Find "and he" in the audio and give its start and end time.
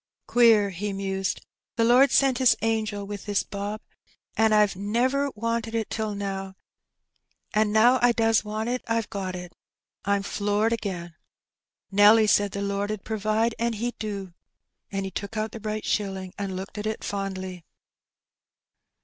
13.59-13.91, 14.91-15.11